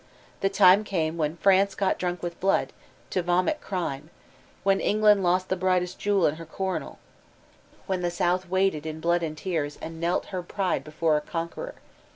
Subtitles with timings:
[0.39, 2.73] The time came when "France got drunk with blood,
[3.11, 4.09] to vomit crime,"
[4.63, 6.97] when England "lost the brightest jewel in her coronal,"
[7.85, 11.21] when the South waded in blood and tears and knelt her pride before a 404
[11.21, 11.81] VOLTAIRINE DE ClEYRE conqueror.